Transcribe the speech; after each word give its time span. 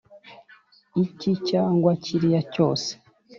iki 1.03 1.31
cyangwa 1.49 1.91
kiriya 2.03 2.41
cyose 2.53 2.89